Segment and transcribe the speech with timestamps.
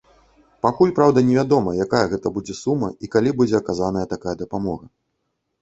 [0.65, 4.85] Пакуль, праўда, невядома, якая гэта будзе сума і калі будзе аказаная такая дапамога.